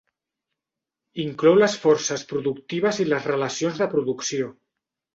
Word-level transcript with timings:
Inclou 1.25 1.59
les 1.59 1.77
forces 1.85 2.25
productives 2.33 3.05
i 3.07 3.09
les 3.13 3.31
relacions 3.33 3.81
de 3.87 3.93
producció. 3.97 4.55